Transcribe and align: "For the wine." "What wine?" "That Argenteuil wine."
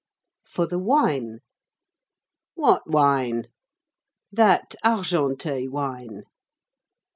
"For 0.43 0.65
the 0.65 0.79
wine." 0.79 1.41
"What 2.55 2.89
wine?" 2.89 3.49
"That 4.31 4.73
Argenteuil 4.83 5.69
wine." 5.69 6.23